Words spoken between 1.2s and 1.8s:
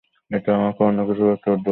ভাবতে বাধ্য করবে।